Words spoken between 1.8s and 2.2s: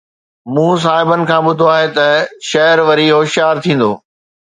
ته